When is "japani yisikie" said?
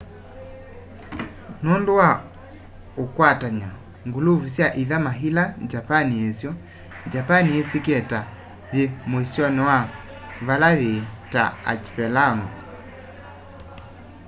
7.13-7.99